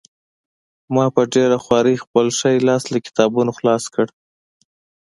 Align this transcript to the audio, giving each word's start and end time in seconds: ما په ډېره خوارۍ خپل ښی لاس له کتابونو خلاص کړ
ما 0.93 1.05
په 1.15 1.21
ډېره 1.33 1.57
خوارۍ 1.63 1.95
خپل 2.03 2.25
ښی 2.37 2.55
لاس 2.67 2.83
له 2.93 2.99
کتابونو 3.05 3.51
خلاص 3.57 3.83
کړ 3.93 4.07